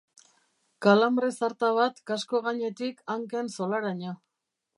Kalanbre 0.85 1.29
zarta 1.39 1.69
bat 1.81 2.01
kasko 2.13 2.41
gainetik 2.49 3.05
hanken 3.17 3.53
zolaraino. 3.59 4.17